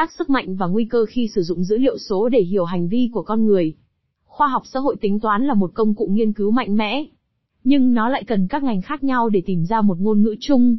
[0.00, 2.88] các sức mạnh và nguy cơ khi sử dụng dữ liệu số để hiểu hành
[2.88, 3.74] vi của con người.
[4.24, 7.04] Khoa học xã hội tính toán là một công cụ nghiên cứu mạnh mẽ,
[7.64, 10.78] nhưng nó lại cần các ngành khác nhau để tìm ra một ngôn ngữ chung.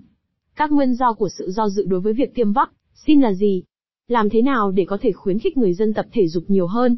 [0.56, 2.72] Các nguyên do của sự do dự đối với việc tiêm vắc,
[3.06, 3.64] xin là gì?
[4.08, 6.98] Làm thế nào để có thể khuyến khích người dân tập thể dục nhiều hơn?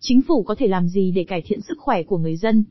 [0.00, 2.64] Chính phủ có thể làm gì để cải thiện sức khỏe của người dân?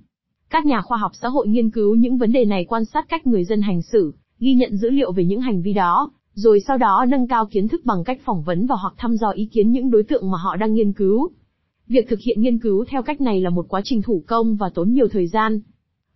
[0.50, 3.28] Các nhà khoa học xã hội nghiên cứu những vấn đề này quan sát cách
[3.28, 6.78] người dân hành xử, ghi nhận dữ liệu về những hành vi đó, rồi sau
[6.78, 9.72] đó nâng cao kiến thức bằng cách phỏng vấn và hoặc thăm dò ý kiến
[9.72, 11.30] những đối tượng mà họ đang nghiên cứu.
[11.88, 14.70] Việc thực hiện nghiên cứu theo cách này là một quá trình thủ công và
[14.70, 15.62] tốn nhiều thời gian.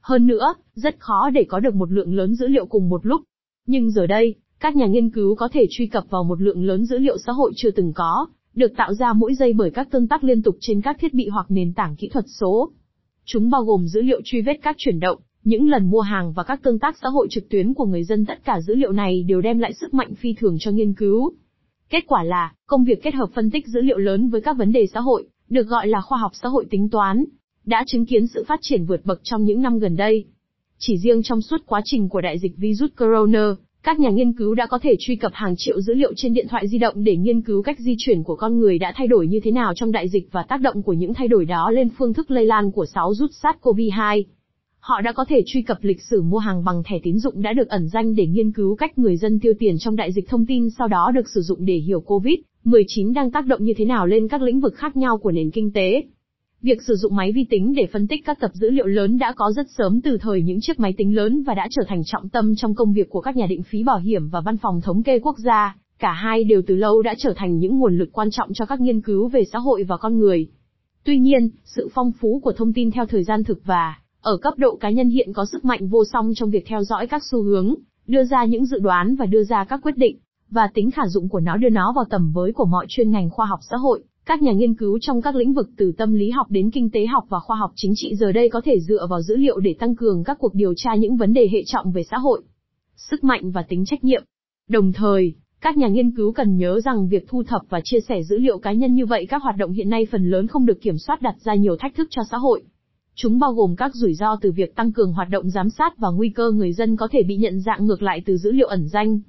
[0.02, 3.22] Hơn nữa, rất khó để có được một lượng lớn dữ liệu cùng một lúc.
[3.68, 6.86] Nhưng giờ đây, các nhà nghiên cứu có thể truy cập vào một lượng lớn
[6.86, 10.08] dữ liệu xã hội chưa từng có, được tạo ra mỗi giây bởi các tương
[10.08, 12.72] tác liên tục trên các thiết bị hoặc nền tảng kỹ thuật số.
[13.26, 16.44] Chúng bao gồm dữ liệu truy vết các chuyển động, những lần mua hàng và
[16.44, 19.24] các tương tác xã hội trực tuyến của người dân tất cả dữ liệu này
[19.24, 21.34] đều đem lại sức mạnh phi thường cho nghiên cứu.
[21.90, 24.72] Kết quả là, công việc kết hợp phân tích dữ liệu lớn với các vấn
[24.72, 27.26] đề xã hội, được gọi là khoa học xã hội tính toán,
[27.66, 30.26] đã chứng kiến sự phát triển vượt bậc trong những năm gần đây.
[30.78, 34.56] Chỉ riêng trong suốt quá trình của đại dịch virus corona, các nhà nghiên cứu
[34.56, 37.16] đã có thể truy cập hàng triệu dữ liệu trên điện thoại di động để
[37.16, 39.92] nghiên cứu cách di chuyển của con người đã thay đổi như thế nào trong
[39.92, 42.72] đại dịch và tác động của những thay đổi đó lên phương thức lây lan
[42.72, 44.24] của 6 rút SARS-CoV-2.
[44.82, 47.54] Họ đã có thể truy cập lịch sử mua hàng bằng thẻ tín dụng đã
[47.54, 50.46] được ẩn danh để nghiên cứu cách người dân tiêu tiền trong đại dịch thông
[50.46, 54.08] tin sau đó được sử dụng để hiểu COVID-19 đang tác động như thế nào
[54.08, 56.04] lên các lĩnh vực khác nhau của nền kinh tế.
[56.62, 59.34] Việc sử dụng máy vi tính để phân tích các tập dữ liệu lớn đã
[59.36, 62.30] có rất sớm từ thời những chiếc máy tính lớn và đã trở thành trọng
[62.30, 65.04] tâm trong công việc của các nhà định phí bảo hiểm và văn phòng thống
[65.04, 65.76] kê quốc gia.
[66.00, 68.82] Cả hai đều từ lâu đã trở thành những nguồn lực quan trọng cho các
[68.82, 70.48] nghiên cứu về xã hội và con người.
[71.04, 74.54] Tuy nhiên, sự phong phú của thông tin theo thời gian thực và ở cấp
[74.58, 77.42] độ cá nhân hiện có sức mạnh vô song trong việc theo dõi các xu
[77.42, 77.76] hướng,
[78.08, 80.18] đưa ra những dự đoán và đưa ra các quyết định,
[80.50, 83.30] và tính khả dụng của nó đưa nó vào tầm với của mọi chuyên ngành
[83.30, 84.04] khoa học xã hội.
[84.26, 87.06] Các nhà nghiên cứu trong các lĩnh vực từ tâm lý học đến kinh tế
[87.06, 89.76] học và khoa học chính trị giờ đây có thể dựa vào dữ liệu để
[89.80, 92.42] tăng cường các cuộc điều tra những vấn đề hệ trọng về xã hội,
[92.96, 94.24] sức mạnh và tính trách nhiệm.
[94.70, 98.24] Đồng thời, các nhà nghiên cứu cần nhớ rằng việc thu thập và chia sẻ
[98.24, 100.82] dữ liệu cá nhân như vậy các hoạt động hiện nay phần lớn không được
[100.82, 102.64] kiểm soát đặt ra nhiều thách thức cho xã hội.
[103.16, 106.10] Chúng bao gồm các rủi ro từ việc tăng cường hoạt động giám sát và
[106.10, 108.88] nguy cơ người dân có thể bị nhận dạng ngược lại từ dữ liệu ẩn
[108.88, 109.20] danh.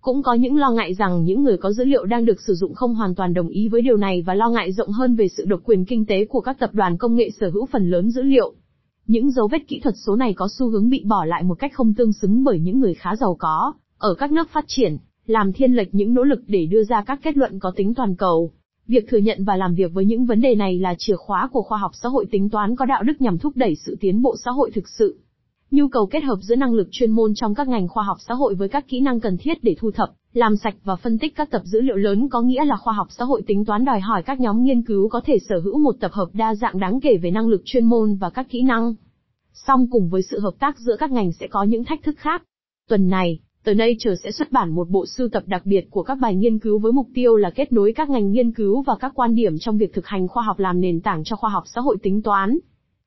[0.00, 2.74] Cũng có những lo ngại rằng những người có dữ liệu đang được sử dụng
[2.74, 5.44] không hoàn toàn đồng ý với điều này và lo ngại rộng hơn về sự
[5.44, 8.22] độc quyền kinh tế của các tập đoàn công nghệ sở hữu phần lớn dữ
[8.22, 8.54] liệu.
[9.06, 11.72] Những dấu vết kỹ thuật số này có xu hướng bị bỏ lại một cách
[11.74, 14.96] không tương xứng bởi những người khá giàu có, ở các nước phát triển,
[15.26, 18.16] làm thiên lệch những nỗ lực để đưa ra các kết luận có tính toàn
[18.16, 18.52] cầu.
[18.86, 21.62] Việc thừa nhận và làm việc với những vấn đề này là chìa khóa của
[21.62, 24.36] khoa học xã hội tính toán có đạo đức nhằm thúc đẩy sự tiến bộ
[24.44, 25.18] xã hội thực sự.
[25.70, 28.34] Nhu cầu kết hợp giữa năng lực chuyên môn trong các ngành khoa học xã
[28.34, 31.36] hội với các kỹ năng cần thiết để thu thập, làm sạch và phân tích
[31.36, 34.00] các tập dữ liệu lớn có nghĩa là khoa học xã hội tính toán đòi
[34.00, 37.00] hỏi các nhóm nghiên cứu có thể sở hữu một tập hợp đa dạng đáng
[37.00, 38.94] kể về năng lực chuyên môn và các kỹ năng.
[39.52, 42.42] Song cùng với sự hợp tác giữa các ngành sẽ có những thách thức khác.
[42.88, 46.18] Tuần này, The Nature sẽ xuất bản một bộ sưu tập đặc biệt của các
[46.20, 49.12] bài nghiên cứu với mục tiêu là kết nối các ngành nghiên cứu và các
[49.14, 51.80] quan điểm trong việc thực hành khoa học làm nền tảng cho khoa học xã
[51.80, 52.58] hội tính toán.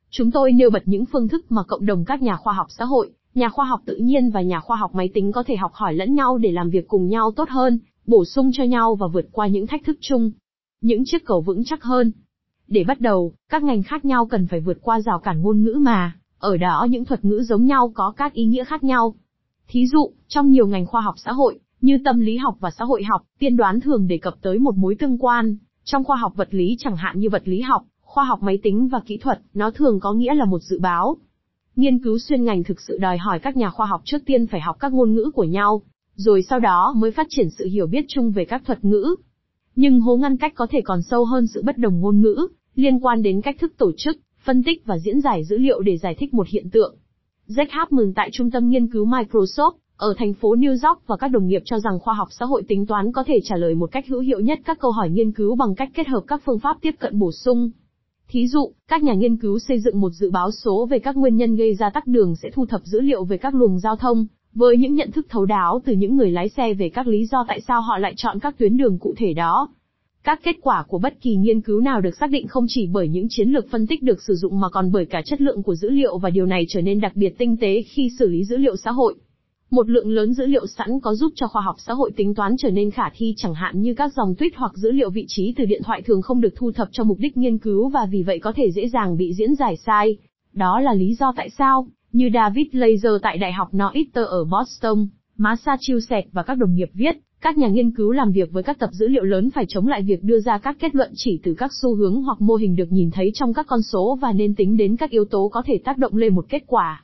[0.10, 2.86] Chúng tôi nêu bật những phương thức mà cộng đồng các nhà khoa học xã
[2.86, 5.72] hội, nhà khoa học tự nhiên và nhà khoa học máy tính có thể học
[5.74, 9.08] hỏi lẫn nhau để làm việc cùng nhau tốt hơn, bổ sung cho nhau và
[9.08, 10.32] vượt qua những thách thức chung.
[10.82, 12.12] Những chiếc cầu vững chắc hơn.
[12.68, 15.78] Để bắt đầu, các ngành khác nhau cần phải vượt qua rào cản ngôn ngữ
[15.82, 19.16] mà, ở đó những thuật ngữ giống nhau có các ý nghĩa khác nhau.
[19.68, 22.86] Thí dụ, trong nhiều ngành khoa học xã hội, như tâm lý học và xã
[22.86, 25.58] hội học, tiên đoán thường đề cập tới một mối tương quan.
[25.84, 28.88] Trong khoa học vật lý chẳng hạn như vật lý học, khoa học máy tính
[28.88, 31.18] và kỹ thuật, nó thường có nghĩa là một dự báo.
[31.76, 34.62] Nghiên cứu xuyên ngành thực sự đòi hỏi các nhà khoa học trước tiên phải
[34.62, 35.82] học các ngôn ngữ của nhau,
[36.16, 39.16] rồi sau đó mới phát triển sự hiểu biết chung về các thuật ngữ.
[39.76, 43.00] Nhưng hố ngăn cách có thể còn sâu hơn sự bất đồng ngôn ngữ, liên
[43.00, 46.16] quan đến cách thức tổ chức, phân tích và diễn giải dữ liệu để giải
[46.20, 46.96] thích một hiện tượng.
[47.48, 51.28] Jack mừng tại Trung tâm Nghiên cứu Microsoft, ở thành phố New York và các
[51.28, 53.92] đồng nghiệp cho rằng khoa học xã hội tính toán có thể trả lời một
[53.92, 56.60] cách hữu hiệu nhất các câu hỏi nghiên cứu bằng cách kết hợp các phương
[56.60, 57.72] pháp tiếp cận bổ sung.
[58.28, 61.38] Thí dụ, các nhà nghiên cứu xây dựng một dự báo số về các nguyên
[61.38, 64.26] nhân gây ra tắc đường sẽ thu thập dữ liệu về các luồng giao thông,
[64.54, 67.46] với những nhận thức thấu đáo từ những người lái xe về các lý do
[67.48, 69.70] tại sao họ lại chọn các tuyến đường cụ thể đó.
[70.28, 73.08] Các kết quả của bất kỳ nghiên cứu nào được xác định không chỉ bởi
[73.08, 75.76] những chiến lược phân tích được sử dụng mà còn bởi cả chất lượng của
[75.76, 78.58] dữ liệu và điều này trở nên đặc biệt tinh tế khi xử lý dữ
[78.58, 79.16] liệu xã hội.
[79.70, 82.56] Một lượng lớn dữ liệu sẵn có giúp cho khoa học xã hội tính toán
[82.58, 85.54] trở nên khả thi chẳng hạn như các dòng tweet hoặc dữ liệu vị trí
[85.58, 88.24] từ điện thoại thường không được thu thập cho mục đích nghiên cứu và vì
[88.24, 90.18] vậy có thể dễ dàng bị diễn giải sai.
[90.54, 95.08] Đó là lý do tại sao, như David Laser tại Đại học Northeastern ở Boston,
[95.38, 98.90] Massachusetts và các đồng nghiệp viết, các nhà nghiên cứu làm việc với các tập
[98.94, 101.72] dữ liệu lớn phải chống lại việc đưa ra các kết luận chỉ từ các
[101.82, 104.78] xu hướng hoặc mô hình được nhìn thấy trong các con số và nên tính
[104.78, 107.04] đến các yếu tố có thể tác động lên một kết quả.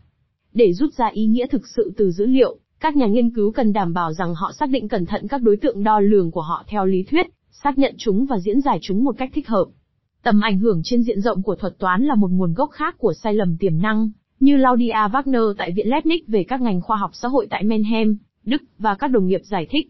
[0.53, 3.73] Để rút ra ý nghĩa thực sự từ dữ liệu, các nhà nghiên cứu cần
[3.73, 6.63] đảm bảo rằng họ xác định cẩn thận các đối tượng đo lường của họ
[6.67, 9.65] theo lý thuyết, xác nhận chúng và diễn giải chúng một cách thích hợp.
[10.23, 13.13] Tầm ảnh hưởng trên diện rộng của thuật toán là một nguồn gốc khác của
[13.13, 14.09] sai lầm tiềm năng,
[14.39, 18.17] như Claudia Wagner tại Viện Leibniz về các ngành khoa học xã hội tại Menhem,
[18.45, 19.89] Đức, và các đồng nghiệp giải thích.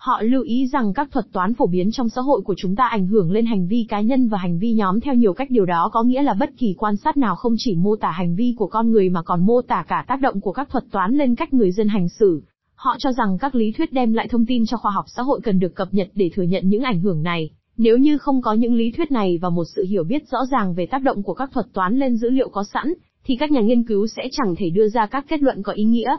[0.00, 2.86] Họ lưu ý rằng các thuật toán phổ biến trong xã hội của chúng ta
[2.86, 5.66] ảnh hưởng lên hành vi cá nhân và hành vi nhóm theo nhiều cách điều
[5.66, 8.54] đó có nghĩa là bất kỳ quan sát nào không chỉ mô tả hành vi
[8.58, 11.34] của con người mà còn mô tả cả tác động của các thuật toán lên
[11.34, 12.42] cách người dân hành xử.
[12.74, 15.40] Họ cho rằng các lý thuyết đem lại thông tin cho khoa học xã hội
[15.42, 17.50] cần được cập nhật để thừa nhận những ảnh hưởng này.
[17.76, 20.74] Nếu như không có những lý thuyết này và một sự hiểu biết rõ ràng
[20.74, 22.94] về tác động của các thuật toán lên dữ liệu có sẵn,
[23.24, 25.84] thì các nhà nghiên cứu sẽ chẳng thể đưa ra các kết luận có ý
[25.84, 26.16] nghĩa.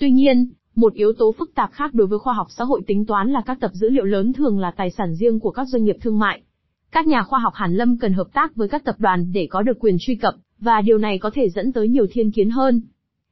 [0.00, 3.06] Tuy nhiên, một yếu tố phức tạp khác đối với khoa học xã hội tính
[3.06, 5.84] toán là các tập dữ liệu lớn thường là tài sản riêng của các doanh
[5.84, 6.42] nghiệp thương mại.
[6.92, 9.62] Các nhà khoa học Hàn Lâm cần hợp tác với các tập đoàn để có
[9.62, 12.82] được quyền truy cập, và điều này có thể dẫn tới nhiều thiên kiến hơn.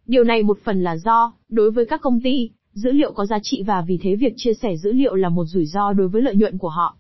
[0.06, 3.38] Điều này một phần là do, đối với các công ty, dữ liệu có giá
[3.43, 6.23] trị và vì thế việc chia sẻ dữ liệu là một rủi ro đối với
[6.23, 6.96] lợi nhuận của họ.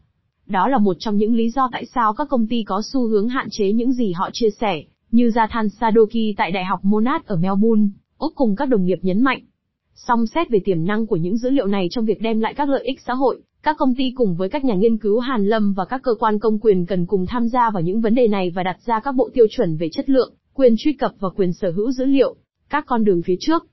[0.46, 3.28] Đó là một trong những lý do tại sao các công ty có xu hướng
[3.28, 7.36] hạn chế những gì họ chia sẻ, như Jathan Sadoki tại Đại học Monash ở
[7.36, 7.86] Melbourne,
[8.18, 9.40] Úc cùng các đồng nghiệp nhấn mạnh.
[10.06, 12.68] Song xét về tiềm năng của những dữ liệu này trong việc đem lại các
[12.68, 15.72] lợi ích xã hội, các công ty cùng với các nhà nghiên cứu Hàn Lâm
[15.72, 18.50] và các cơ quan công quyền cần cùng tham gia vào những vấn đề này
[18.50, 21.52] và đặt ra các bộ tiêu chuẩn về chất lượng, quyền truy cập và quyền
[21.52, 22.36] sở hữu dữ liệu,
[22.70, 23.66] các con đường phía trước.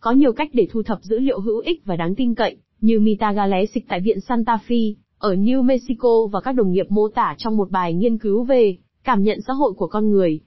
[0.00, 3.00] Có nhiều cách để thu thập dữ liệu hữu ích và đáng tin cậy, như
[3.00, 7.34] Mita Galesic tại Viện Santa Fe, ở New Mexico và các đồng nghiệp mô tả
[7.38, 10.40] trong một bài nghiên cứu về cảm nhận xã hội của con người.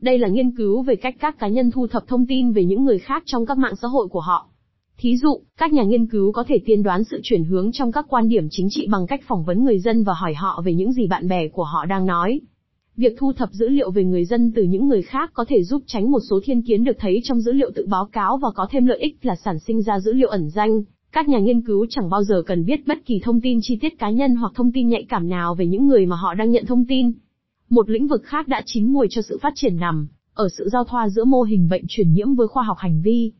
[0.00, 2.84] Đây là nghiên cứu về cách các cá nhân thu thập thông tin về những
[2.84, 4.48] người khác trong các mạng xã hội của họ.
[4.98, 8.06] Thí dụ, các nhà nghiên cứu có thể tiên đoán sự chuyển hướng trong các
[8.08, 10.92] quan điểm chính trị bằng cách phỏng vấn người dân và hỏi họ về những
[10.92, 12.40] gì bạn bè của họ đang nói.
[12.96, 15.82] Việc thu thập dữ liệu về người dân từ những người khác có thể giúp
[15.86, 18.66] tránh một số thiên kiến được thấy trong dữ liệu tự báo cáo và có
[18.70, 20.82] thêm lợi ích là sản sinh ra dữ liệu ẩn danh.
[21.12, 23.98] Các nhà nghiên cứu chẳng bao giờ cần biết bất kỳ thông tin chi tiết
[23.98, 26.66] cá nhân hoặc thông tin nhạy cảm nào về những người mà họ đang nhận
[26.66, 27.12] thông tin.
[27.70, 30.84] Một lĩnh vực khác đã chín mùi cho sự phát triển nằm ở sự giao
[30.84, 33.32] thoa giữa mô hình bệnh truyền nhiễm với khoa học hành vi.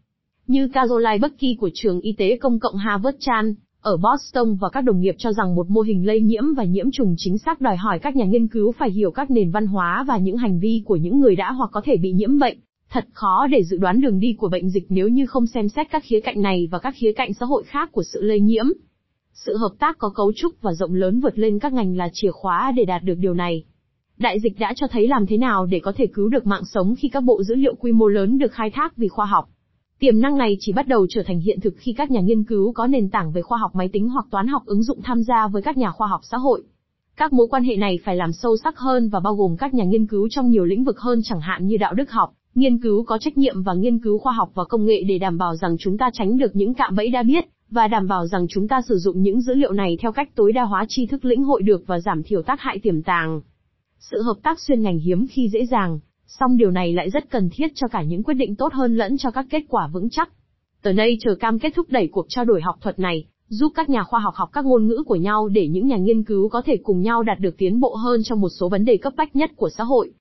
[0.46, 4.80] Như Caroline Bucky của trường y tế công cộng Harvard Chan, ở Boston và các
[4.80, 7.76] đồng nghiệp cho rằng một mô hình lây nhiễm và nhiễm trùng chính xác đòi
[7.76, 10.82] hỏi các nhà nghiên cứu phải hiểu các nền văn hóa và những hành vi
[10.84, 12.58] của những người đã hoặc có thể bị nhiễm bệnh.
[12.90, 15.90] Thật khó để dự đoán đường đi của bệnh dịch nếu như không xem xét
[15.90, 18.66] các khía cạnh này và các khía cạnh xã hội khác của sự lây nhiễm.
[19.32, 22.30] Sự hợp tác có cấu trúc và rộng lớn vượt lên các ngành là chìa
[22.30, 23.64] khóa để đạt được điều này.
[24.18, 26.94] Đại dịch đã cho thấy làm thế nào để có thể cứu được mạng sống
[26.98, 29.48] khi các bộ dữ liệu quy mô lớn được khai thác vì khoa học.
[29.98, 32.72] Tiềm năng này chỉ bắt đầu trở thành hiện thực khi các nhà nghiên cứu
[32.72, 35.48] có nền tảng về khoa học máy tính hoặc toán học ứng dụng tham gia
[35.48, 36.62] với các nhà khoa học xã hội.
[37.16, 39.84] Các mối quan hệ này phải làm sâu sắc hơn và bao gồm các nhà
[39.84, 43.04] nghiên cứu trong nhiều lĩnh vực hơn chẳng hạn như đạo đức học, nghiên cứu
[43.04, 45.76] có trách nhiệm và nghiên cứu khoa học và công nghệ để đảm bảo rằng
[45.78, 48.80] chúng ta tránh được những cạm bẫy đã biết, và đảm bảo rằng chúng ta
[48.88, 51.62] sử dụng những dữ liệu này theo cách tối đa hóa tri thức lĩnh hội
[51.62, 53.40] được và giảm thiểu tác hại tiềm tàng.
[53.98, 57.48] Sự hợp tác xuyên ngành hiếm khi dễ dàng, song điều này lại rất cần
[57.52, 60.30] thiết cho cả những quyết định tốt hơn lẫn cho các kết quả vững chắc.
[60.82, 63.88] Tờ đây chờ cam kết thúc đẩy cuộc trao đổi học thuật này, giúp các
[63.88, 66.62] nhà khoa học học các ngôn ngữ của nhau để những nhà nghiên cứu có
[66.66, 69.36] thể cùng nhau đạt được tiến bộ hơn trong một số vấn đề cấp bách
[69.36, 70.12] nhất của xã hội.